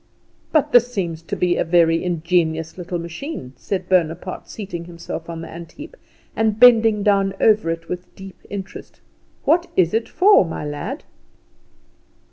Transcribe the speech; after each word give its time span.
"But 0.51 0.71
this 0.71 0.91
seems 0.91 1.21
to 1.21 1.35
be 1.35 1.57
a 1.57 1.63
very 1.63 2.03
ingenious 2.03 2.75
little 2.75 2.97
machine," 2.97 3.53
said 3.55 3.87
Bonaparte, 3.87 4.49
seating 4.49 4.85
himself 4.85 5.29
on 5.29 5.41
the 5.41 5.47
antheap, 5.47 5.95
and 6.35 6.59
bending 6.59 7.03
down 7.03 7.35
over 7.39 7.69
it 7.69 7.87
with 7.87 8.15
deep 8.15 8.39
interest. 8.49 8.99
"What 9.45 9.67
is 9.77 9.93
it 9.93 10.09
for, 10.09 10.43
my 10.43 10.65
lad?" 10.65 11.03